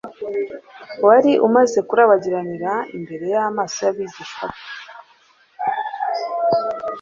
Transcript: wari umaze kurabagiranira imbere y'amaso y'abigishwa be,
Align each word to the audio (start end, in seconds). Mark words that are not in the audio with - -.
wari 1.07 1.31
umaze 1.47 1.79
kurabagiranira 1.87 2.71
imbere 2.97 3.25
y'amaso 3.33 3.77
y'abigishwa 3.85 4.43
be, 4.51 4.59